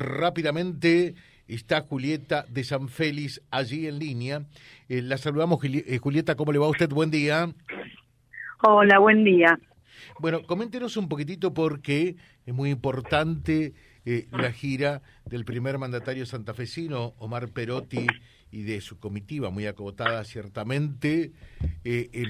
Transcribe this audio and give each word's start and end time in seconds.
rápidamente 0.00 1.14
está 1.48 1.82
Julieta 1.82 2.44
de 2.48 2.64
San 2.64 2.88
Félix 2.88 3.42
allí 3.50 3.86
en 3.86 3.98
línea. 3.98 4.44
Eh, 4.88 5.02
la 5.02 5.18
saludamos, 5.18 5.60
eh, 5.64 5.98
Julieta, 5.98 6.34
¿cómo 6.36 6.52
le 6.52 6.58
va 6.58 6.66
a 6.66 6.70
usted? 6.70 6.88
Buen 6.88 7.10
día. 7.10 7.52
Hola, 8.62 8.98
buen 8.98 9.24
día. 9.24 9.58
Bueno, 10.18 10.42
coméntenos 10.42 10.96
un 10.96 11.08
poquitito 11.08 11.52
porque 11.52 12.16
es 12.46 12.54
muy 12.54 12.70
importante 12.70 13.74
eh, 14.04 14.26
la 14.32 14.52
gira 14.52 15.02
del 15.26 15.44
primer 15.44 15.78
mandatario 15.78 16.26
santafesino, 16.26 17.14
Omar 17.18 17.48
Perotti, 17.48 18.06
y 18.50 18.62
de 18.62 18.80
su 18.80 18.98
comitiva, 18.98 19.50
muy 19.50 19.66
acotada 19.66 20.22
ciertamente, 20.22 21.32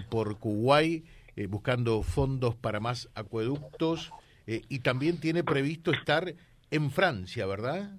por 0.08 0.38
Kuwait, 0.38 1.04
buscando 1.50 2.02
fondos 2.02 2.54
para 2.54 2.80
más 2.80 3.10
acueductos, 3.14 4.10
y 4.46 4.78
también 4.78 5.20
tiene 5.20 5.44
previsto 5.44 5.92
estar 5.92 6.34
en 6.70 6.90
Francia, 6.90 7.46
¿verdad? 7.46 7.90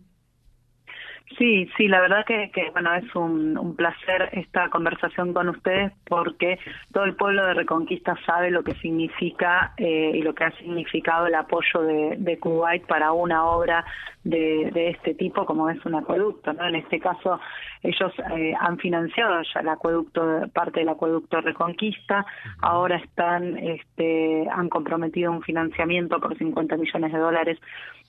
Sí, 1.37 1.68
sí, 1.75 1.87
la 1.87 2.00
verdad 2.00 2.23
que, 2.25 2.51
que 2.54 2.69
bueno, 2.69 2.93
es 2.93 3.15
un, 3.15 3.57
un, 3.57 3.75
placer 3.75 4.29
esta 4.33 4.69
conversación 4.69 5.33
con 5.33 5.50
ustedes 5.50 5.92
porque 6.06 6.60
todo 6.93 7.04
el 7.04 7.15
pueblo 7.15 7.46
de 7.46 7.56
Reconquista 7.56 8.15
sabe 8.25 8.51
lo 8.51 8.64
que 8.64 8.75
significa 8.75 9.73
eh, 9.78 10.11
y 10.14 10.21
lo 10.21 10.36
que 10.36 10.43
ha 10.46 10.51
significado 10.57 11.25
el 11.25 11.36
apoyo 11.36 11.82
de, 11.82 12.15
de 12.20 12.37
Kuwait 12.37 12.86
para 12.86 13.11
una 13.11 13.43
obra 13.46 13.83
de, 14.25 14.71
de, 14.74 14.89
este 14.89 15.14
tipo 15.14 15.46
como 15.46 15.70
es 15.70 15.84
un 15.86 15.96
acueducto, 15.96 16.52
¿no? 16.52 16.68
En 16.68 16.75
este 16.75 17.00
caso 17.00 17.39
ellos 17.84 18.11
eh, 18.36 18.54
han 18.60 18.78
financiado 18.78 19.42
ya 19.54 19.61
el 19.61 19.70
acueducto, 19.70 20.48
parte 20.51 20.82
del 20.82 20.89
acueducto 20.89 21.39
Reconquista, 21.42 22.25
ahora 22.61 22.98
están, 22.98 23.57
este, 23.57 24.48
han 24.51 24.68
comprometido 24.68 25.32
un 25.32 25.43
financiamiento 25.43 26.20
por 26.20 26.38
50 26.38 26.75
millones 26.75 27.14
de 27.14 27.20
dólares 27.20 27.60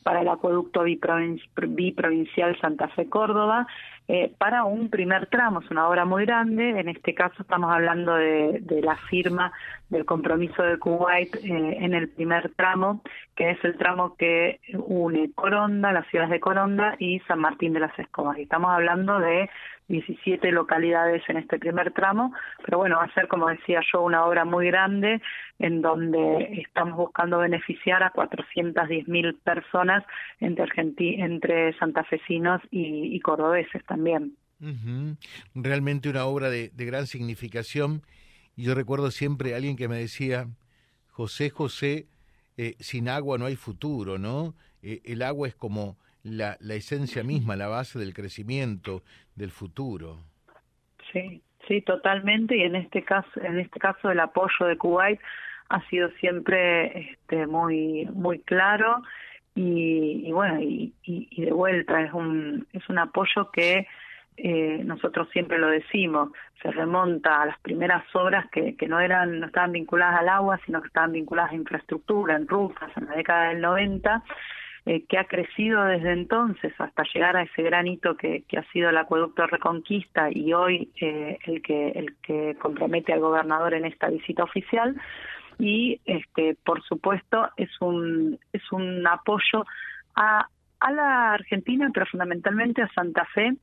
para 0.02 0.22
el 0.22 0.28
acueducto 0.28 0.82
biprovincial 0.82 2.58
Santa 2.60 2.88
Fe 2.88 3.08
Córdoba 3.08 3.66
eh, 4.08 4.32
para 4.38 4.64
un 4.64 4.88
primer 4.88 5.26
tramo, 5.26 5.60
es 5.60 5.70
una 5.70 5.88
obra 5.88 6.04
muy 6.04 6.24
grande, 6.24 6.78
en 6.78 6.88
este 6.88 7.12
caso 7.12 7.42
estamos 7.42 7.72
hablando 7.72 8.14
de, 8.14 8.62
la 8.82 8.96
firma 8.96 9.52
del 9.88 10.04
compromiso 10.04 10.62
de 10.62 10.78
Kuwait 10.78 11.34
eh, 11.36 11.78
en 11.80 11.92
el 11.92 12.08
primer 12.08 12.52
tramo, 12.54 13.02
que 13.34 13.50
es 13.50 13.64
el 13.64 13.76
tramo 13.76 14.14
que 14.16 14.60
une 14.74 15.32
Coronda, 15.34 15.92
las 15.92 16.06
ciudades 16.06 16.30
de 16.30 16.40
Coronda 16.40 16.94
y 17.00 17.18
San 17.20 17.40
Martín 17.40 17.72
de 17.72 17.80
las 17.80 17.98
Escobas. 17.98 18.38
estamos 18.38 18.70
hablando 18.70 19.18
de 19.18 19.50
17 19.88 20.50
localidades 20.52 21.22
en 21.28 21.36
este 21.36 21.58
primer 21.58 21.92
tramo, 21.92 22.32
pero 22.64 22.78
bueno, 22.78 22.96
va 22.96 23.04
a 23.04 23.14
ser, 23.14 23.28
como 23.28 23.48
decía 23.48 23.80
yo, 23.92 24.02
una 24.02 24.24
obra 24.24 24.44
muy 24.44 24.66
grande 24.66 25.20
en 25.58 25.80
donde 25.82 26.62
estamos 26.66 26.96
buscando 26.96 27.38
beneficiar 27.38 28.02
a 28.02 28.10
410 28.10 29.08
mil 29.08 29.34
personas 29.36 30.04
entre, 30.40 30.66
entre 30.96 31.72
santafesinos 31.78 32.60
y, 32.70 33.14
y 33.14 33.20
cordobeses 33.20 33.84
también. 33.84 34.36
Realmente 35.54 36.08
una 36.08 36.24
obra 36.26 36.50
de, 36.50 36.70
gran 36.74 37.06
significación. 37.06 38.02
Y 38.56 38.64
yo 38.64 38.74
recuerdo 38.74 39.10
siempre 39.10 39.52
a 39.52 39.56
alguien 39.56 39.76
que 39.76 39.88
me 39.88 39.98
decía, 39.98 40.48
José, 41.08 41.50
José, 41.50 42.06
eh, 42.56 42.76
sin 42.80 43.08
agua 43.08 43.38
no 43.38 43.46
hay 43.46 43.56
futuro, 43.56 44.18
¿no? 44.18 44.54
Eh, 44.82 45.02
el 45.04 45.22
agua 45.22 45.48
es 45.48 45.54
como 45.54 45.98
la, 46.26 46.56
la 46.60 46.74
esencia 46.74 47.22
misma, 47.22 47.56
la 47.56 47.68
base 47.68 47.98
del 47.98 48.12
crecimiento, 48.12 49.02
del 49.34 49.50
futuro. 49.50 50.18
Sí, 51.12 51.42
sí, 51.68 51.82
totalmente. 51.82 52.56
Y 52.56 52.62
en 52.62 52.76
este 52.76 53.02
caso, 53.02 53.40
en 53.42 53.60
este 53.60 53.78
caso 53.78 54.10
el 54.10 54.20
apoyo 54.20 54.66
de 54.66 54.76
Kuwait 54.76 55.20
ha 55.68 55.80
sido 55.88 56.10
siempre 56.20 57.12
este, 57.12 57.46
muy, 57.46 58.06
muy 58.12 58.40
claro 58.40 59.02
y, 59.54 60.30
bueno, 60.32 60.60
y, 60.60 60.92
y, 61.02 61.42
de 61.42 61.50
vuelta 61.50 62.02
es 62.02 62.12
un, 62.12 62.66
es 62.74 62.86
un 62.90 62.98
apoyo 62.98 63.50
que 63.50 63.86
eh, 64.36 64.82
nosotros 64.84 65.28
siempre 65.32 65.58
lo 65.58 65.68
decimos, 65.68 66.30
se 66.60 66.70
remonta 66.70 67.40
a 67.40 67.46
las 67.46 67.58
primeras 67.60 68.04
obras 68.14 68.44
que, 68.50 68.76
que 68.76 68.86
no 68.86 69.00
eran, 69.00 69.40
no 69.40 69.46
estaban 69.46 69.72
vinculadas 69.72 70.20
al 70.20 70.28
agua, 70.28 70.60
sino 70.66 70.82
que 70.82 70.88
estaban 70.88 71.12
vinculadas 71.12 71.52
a 71.52 71.56
infraestructura, 71.56 72.36
en 72.36 72.46
rutas, 72.46 72.90
en 72.98 73.06
la 73.06 73.16
década 73.16 73.48
del 73.48 73.62
90, 73.62 74.22
eh, 74.86 75.04
que 75.08 75.18
ha 75.18 75.24
crecido 75.24 75.82
desde 75.84 76.12
entonces 76.12 76.72
hasta 76.78 77.02
llegar 77.12 77.36
a 77.36 77.42
ese 77.42 77.60
gran 77.62 77.88
hito 77.88 78.16
que, 78.16 78.44
que 78.46 78.56
ha 78.56 78.62
sido 78.70 78.88
el 78.90 78.96
acueducto 78.96 79.44
Reconquista 79.44 80.28
y 80.30 80.52
hoy 80.52 80.92
eh, 81.00 81.38
el 81.44 81.60
que 81.60 81.88
el 81.88 82.14
que 82.22 82.56
compromete 82.60 83.12
al 83.12 83.18
gobernador 83.18 83.74
en 83.74 83.84
esta 83.84 84.08
visita 84.08 84.44
oficial. 84.44 84.94
Y 85.58 86.00
este 86.04 86.56
por 86.64 86.84
supuesto 86.84 87.50
es 87.56 87.70
un 87.80 88.38
es 88.52 88.62
un 88.70 89.04
apoyo 89.08 89.66
a 90.14 90.46
a 90.78 90.92
la 90.92 91.32
Argentina 91.32 91.90
pero 91.92 92.06
fundamentalmente 92.06 92.80
a 92.80 92.92
Santa 92.94 93.24
Fe 93.34 93.56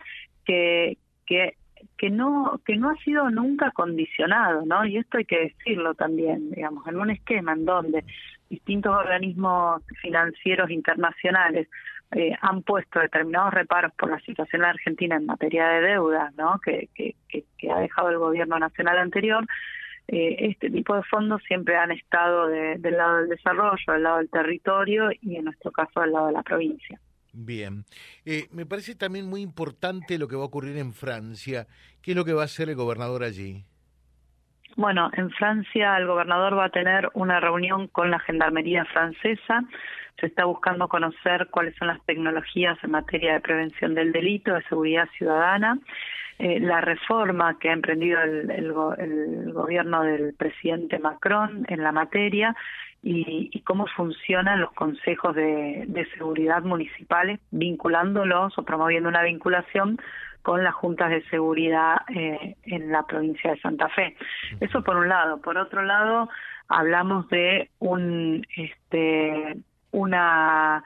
que 0.44 0.98
que 1.26 1.54
que 1.98 2.10
no 2.10 2.60
que 2.66 2.76
no 2.76 2.90
ha 2.90 2.96
sido 2.98 3.30
nunca 3.30 3.72
condicionado, 3.72 4.66
¿no? 4.66 4.86
Y 4.86 4.98
esto 4.98 5.18
hay 5.18 5.26
que 5.26 5.54
decirlo 5.56 5.94
también, 5.94 6.52
digamos, 6.52 6.88
en 6.88 6.98
un 6.98 7.10
esquema 7.10 7.54
en 7.54 7.66
donde 7.66 8.04
distintos 8.50 8.96
organismos 8.96 9.82
financieros 10.02 10.70
internacionales 10.70 11.68
eh, 12.12 12.32
han 12.42 12.62
puesto 12.62 13.00
determinados 13.00 13.54
reparos 13.54 13.92
por 13.96 14.12
la 14.12 14.20
situación 14.20 14.62
en 14.62 14.70
Argentina 14.70 15.16
en 15.16 15.26
materia 15.26 15.68
de 15.68 15.82
deuda, 15.82 16.32
¿no? 16.38 16.60
Que, 16.60 16.90
que, 16.94 17.16
que, 17.28 17.72
ha 17.72 17.80
dejado 17.80 18.10
el 18.10 18.20
gobierno 18.20 18.60
nacional 18.60 19.00
anterior. 19.00 19.46
Eh, 20.08 20.36
este 20.52 20.70
tipo 20.70 20.96
de 20.96 21.04
fondos 21.04 21.42
siempre 21.48 21.76
han 21.76 21.92
estado 21.92 22.48
del 22.48 22.82
lado 22.82 23.18
del 23.18 23.30
desarrollo, 23.30 23.94
del 23.94 24.04
lado 24.04 24.18
del 24.18 24.30
territorio 24.30 25.10
y 25.22 25.38
en 25.38 25.46
nuestro 25.46 25.72
caso 25.72 26.02
del 26.02 26.12
lado 26.12 26.28
de 26.28 26.34
la 26.34 26.44
provincia. 26.44 27.00
Bien. 27.34 27.84
Eh, 28.26 28.48
me 28.52 28.66
parece 28.66 28.96
también 28.96 29.28
muy 29.28 29.42
importante 29.42 30.20
lo 30.20 30.28
que 30.28 30.36
va 30.36 30.44
a 30.44 30.46
ocurrir 30.46 30.78
en 30.78 30.94
Francia. 30.94 31.66
¿Qué 32.02 32.12
es 32.12 32.18
lo 32.18 32.26
que 32.26 32.34
va 32.34 32.44
a 32.44 32.46
hacer 32.46 32.70
el 32.70 32.76
gobernador 32.76 33.24
allí? 33.24 33.66
Bueno, 34.76 35.10
en 35.14 35.30
Francia 35.32 35.98
el 35.98 36.08
gobernador 36.08 36.58
va 36.58 36.66
a 36.66 36.70
tener 36.70 37.10
una 37.14 37.40
reunión 37.40 37.88
con 37.88 38.12
la 38.12 38.20
Gendarmería 38.20 38.86
francesa. 38.86 39.64
Se 40.20 40.28
está 40.28 40.46
buscando 40.46 40.88
conocer 40.88 41.48
cuáles 41.50 41.76
son 41.76 41.88
las 41.88 42.04
tecnologías 42.06 42.78
en 42.84 42.92
materia 42.92 43.34
de 43.34 43.42
prevención 43.42 43.96
del 43.96 44.12
delito, 44.12 44.54
de 44.54 44.64
seguridad 44.64 45.08
ciudadana. 45.18 45.80
Eh, 46.40 46.60
la 46.60 46.82
reforma 46.82 47.58
que 47.60 47.70
ha 47.70 47.74
emprendido 47.74 48.20
el, 48.22 48.50
el, 48.50 49.54
gobierno 49.54 50.04
del 50.04 50.34
presidente 50.34 50.98
Macron 50.98 51.66
en 51.70 51.84
la 51.84 51.92
materia 51.92 52.56
y, 53.04 53.62
cómo 53.62 53.86
funcionan 53.88 54.62
los 54.62 54.72
consejos 54.72 55.36
de, 55.36 55.84
de, 55.88 56.06
seguridad 56.12 56.64
municipales, 56.64 57.40
vinculándolos 57.52 58.58
o 58.58 58.64
promoviendo 58.64 59.10
una 59.10 59.24
vinculación 59.24 60.00
con 60.42 60.64
las 60.64 60.74
juntas 60.74 61.10
de 61.10 61.24
seguridad 61.30 61.98
eh, 62.16 62.56
en 62.64 62.92
la 62.92 63.04
provincia 63.04 63.52
de 63.52 63.60
Santa 63.60 63.90
Fe. 63.90 64.16
Eso 64.60 64.84
por 64.84 64.98
un 64.98 65.10
lado. 65.10 65.42
Por 65.42 65.58
otro 65.58 65.82
lado, 65.82 66.30
hablamos 66.68 67.28
de 67.30 67.70
un 67.80 68.46
este 68.56 69.58
una 69.92 70.84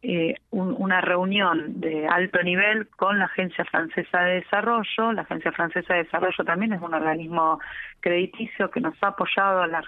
eh, 0.00 0.34
una 0.50 1.00
reunión 1.00 1.80
de 1.80 2.06
alto 2.06 2.40
nivel 2.42 2.88
con 2.90 3.18
la 3.18 3.24
Agencia 3.24 3.64
Francesa 3.64 4.20
de 4.20 4.34
Desarrollo. 4.36 5.12
La 5.12 5.22
Agencia 5.22 5.50
Francesa 5.50 5.94
de 5.94 6.04
Desarrollo 6.04 6.44
también 6.44 6.72
es 6.72 6.80
un 6.80 6.94
organismo 6.94 7.58
crediticio 8.00 8.70
que 8.70 8.80
nos 8.80 8.94
ha 9.02 9.08
apoyado 9.08 9.62
a 9.62 9.66
la, 9.66 9.82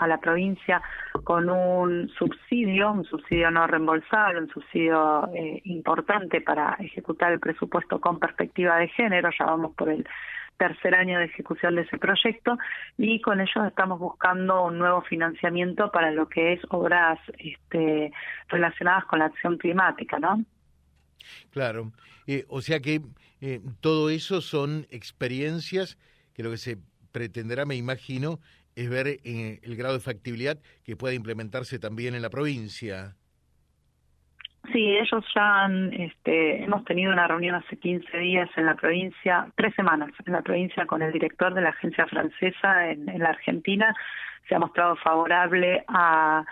a 0.00 0.06
la 0.08 0.18
provincia 0.18 0.82
con 1.24 1.48
un 1.48 2.08
subsidio, 2.18 2.90
un 2.90 3.04
subsidio 3.04 3.50
no 3.50 3.66
reembolsable, 3.66 4.40
un 4.40 4.48
subsidio 4.48 5.28
eh, 5.34 5.60
importante 5.64 6.40
para 6.40 6.76
ejecutar 6.80 7.32
el 7.32 7.38
presupuesto 7.38 8.00
con 8.00 8.18
perspectiva 8.18 8.78
de 8.78 8.88
género. 8.88 9.30
Ya 9.38 9.46
vamos 9.46 9.74
por 9.76 9.90
el 9.90 10.04
tercer 10.62 10.94
año 10.94 11.18
de 11.18 11.24
ejecución 11.24 11.74
de 11.74 11.82
ese 11.82 11.98
proyecto 11.98 12.56
y 12.96 13.20
con 13.20 13.40
ellos 13.40 13.66
estamos 13.66 13.98
buscando 13.98 14.64
un 14.64 14.78
nuevo 14.78 15.02
financiamiento 15.02 15.90
para 15.90 16.12
lo 16.12 16.28
que 16.28 16.52
es 16.52 16.60
obras 16.70 17.18
este, 17.38 18.12
relacionadas 18.52 19.04
con 19.06 19.18
la 19.18 19.26
acción 19.26 19.58
climática, 19.58 20.18
¿no? 20.18 20.44
Claro, 21.50 21.92
eh, 22.26 22.44
o 22.48 22.60
sea 22.60 22.80
que 22.80 23.00
eh, 23.40 23.60
todo 23.80 24.10
eso 24.10 24.40
son 24.40 24.86
experiencias 24.90 25.98
que 26.34 26.42
lo 26.42 26.50
que 26.50 26.56
se 26.56 26.78
pretenderá, 27.12 27.66
me 27.66 27.76
imagino, 27.76 28.38
es 28.76 28.88
ver 28.88 29.06
eh, 29.06 29.60
el 29.62 29.76
grado 29.76 29.94
de 29.94 30.00
factibilidad 30.00 30.58
que 30.84 30.96
pueda 30.96 31.14
implementarse 31.14 31.78
también 31.78 32.14
en 32.14 32.22
la 32.22 32.30
provincia. 32.30 33.16
Sí, 34.72 34.96
ellos 34.96 35.24
ya 35.34 35.64
han, 35.64 35.92
este, 35.92 36.62
hemos 36.62 36.84
tenido 36.84 37.12
una 37.12 37.26
reunión 37.26 37.56
hace 37.56 37.76
15 37.76 38.16
días 38.16 38.48
en 38.56 38.66
la 38.66 38.76
provincia, 38.76 39.48
tres 39.56 39.74
semanas 39.74 40.10
en 40.24 40.32
la 40.32 40.42
provincia 40.42 40.86
con 40.86 41.02
el 41.02 41.12
director 41.12 41.52
de 41.52 41.62
la 41.62 41.70
agencia 41.70 42.06
francesa 42.06 42.90
en, 42.90 43.08
en 43.08 43.18
la 43.18 43.30
Argentina. 43.30 43.92
Se 44.48 44.54
ha 44.54 44.60
mostrado 44.60 44.94
favorable 44.96 45.84
a 45.88 46.44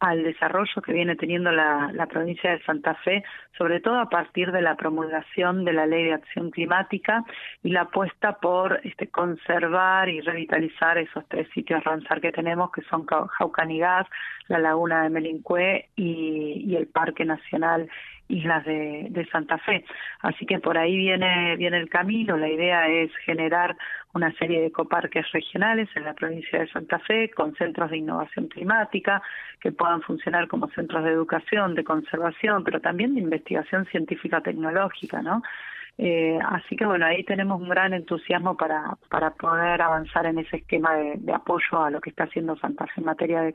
al 0.00 0.22
desarrollo 0.22 0.82
que 0.82 0.92
viene 0.92 1.16
teniendo 1.16 1.50
la, 1.50 2.06
provincia 2.10 2.50
de 2.50 2.62
Santa 2.64 2.94
Fe, 2.96 3.24
sobre 3.56 3.80
todo 3.80 3.98
a 3.98 4.08
partir 4.08 4.52
de 4.52 4.62
la 4.62 4.76
promulgación 4.76 5.64
de 5.64 5.72
la 5.72 5.86
Ley 5.86 6.04
de 6.04 6.14
Acción 6.14 6.50
Climática 6.50 7.24
y 7.62 7.70
la 7.70 7.82
apuesta 7.82 8.38
por 8.38 8.80
este, 8.84 9.08
conservar 9.08 10.08
y 10.08 10.20
revitalizar 10.20 10.98
esos 10.98 11.26
tres 11.28 11.48
sitios 11.54 11.82
Ramsar 11.84 12.20
que 12.20 12.32
tenemos, 12.32 12.70
que 12.70 12.82
son 12.82 13.06
Jaucanigas, 13.06 14.06
la 14.48 14.58
Laguna 14.58 15.02
de 15.02 15.10
Melincué 15.10 15.88
y, 15.96 16.64
y 16.66 16.76
el 16.76 16.86
Parque 16.86 17.24
Nacional 17.24 17.88
islas 18.28 18.64
de, 18.64 19.06
de, 19.10 19.24
Santa 19.26 19.58
Fe. 19.58 19.84
Así 20.20 20.46
que 20.46 20.58
por 20.58 20.76
ahí 20.78 20.96
viene, 20.96 21.56
viene 21.56 21.78
el 21.78 21.88
camino. 21.88 22.36
La 22.36 22.48
idea 22.48 22.88
es 22.88 23.14
generar 23.24 23.76
una 24.16 24.32
serie 24.32 24.60
de 24.60 24.66
ecoparques 24.68 25.30
regionales 25.30 25.88
en 25.94 26.04
la 26.04 26.14
provincia 26.14 26.58
de 26.58 26.68
Santa 26.68 26.98
Fe 27.00 27.30
con 27.30 27.54
centros 27.54 27.90
de 27.90 27.98
innovación 27.98 28.48
climática 28.48 29.22
que 29.60 29.72
puedan 29.72 30.00
funcionar 30.00 30.48
como 30.48 30.68
centros 30.70 31.04
de 31.04 31.10
educación, 31.10 31.74
de 31.74 31.84
conservación, 31.84 32.64
pero 32.64 32.80
también 32.80 33.14
de 33.14 33.20
investigación 33.20 33.84
científica 33.86 34.40
tecnológica, 34.40 35.20
¿no? 35.20 35.42
Eh, 35.98 36.38
así 36.44 36.76
que 36.76 36.84
bueno, 36.84 37.06
ahí 37.06 37.24
tenemos 37.24 37.60
un 37.60 37.68
gran 37.68 37.94
entusiasmo 37.94 38.56
para, 38.56 38.96
para 39.08 39.30
poder 39.30 39.80
avanzar 39.80 40.26
en 40.26 40.38
ese 40.38 40.58
esquema 40.58 40.94
de, 40.94 41.32
apoyo 41.32 41.82
a 41.82 41.90
lo 41.90 42.00
que 42.00 42.10
está 42.10 42.24
haciendo 42.24 42.56
Santa 42.56 42.86
Fe 42.86 42.94
en 42.98 43.04
materia 43.04 43.40
de, 43.42 43.54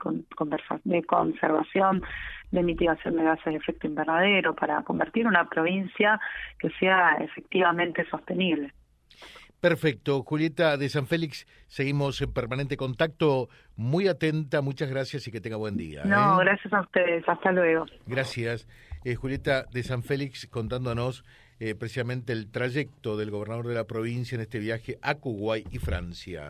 de 0.83 1.03
conservación, 1.03 2.03
de 2.51 2.63
mitigación 2.63 3.15
de 3.15 3.23
gases 3.23 3.45
de 3.45 3.55
efecto 3.55 3.87
invernadero, 3.87 4.55
para 4.55 4.83
convertir 4.83 5.25
una 5.27 5.49
provincia 5.49 6.19
que 6.59 6.69
sea 6.79 7.17
efectivamente 7.19 8.05
sostenible. 8.09 8.73
Perfecto. 9.61 10.23
Julieta 10.23 10.75
de 10.75 10.89
San 10.89 11.05
Félix, 11.05 11.45
seguimos 11.67 12.19
en 12.21 12.33
permanente 12.33 12.77
contacto. 12.77 13.47
Muy 13.75 14.07
atenta, 14.07 14.61
muchas 14.61 14.89
gracias 14.89 15.27
y 15.27 15.31
que 15.31 15.39
tenga 15.39 15.55
buen 15.55 15.77
día. 15.77 16.03
No, 16.03 16.41
¿eh? 16.41 16.45
gracias 16.45 16.73
a 16.73 16.81
ustedes. 16.81 17.23
Hasta 17.27 17.51
luego. 17.51 17.85
Gracias. 18.07 18.67
Eh, 19.05 19.15
Julieta 19.15 19.65
de 19.71 19.83
San 19.83 20.03
Félix 20.03 20.47
contándonos 20.47 21.23
eh, 21.59 21.75
precisamente 21.75 22.33
el 22.33 22.51
trayecto 22.51 23.17
del 23.17 23.29
gobernador 23.29 23.67
de 23.67 23.75
la 23.75 23.85
provincia 23.85 24.35
en 24.35 24.41
este 24.41 24.57
viaje 24.57 24.97
a 25.01 25.15
Kuwait 25.15 25.71
y 25.71 25.77
Francia 25.77 26.49